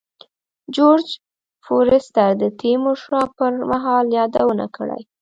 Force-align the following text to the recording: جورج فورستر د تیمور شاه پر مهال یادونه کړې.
جورج 0.75 1.07
فورستر 1.65 2.31
د 2.41 2.43
تیمور 2.59 2.97
شاه 3.05 3.27
پر 3.37 3.51
مهال 3.71 4.05
یادونه 4.17 4.65
کړې. 4.75 5.01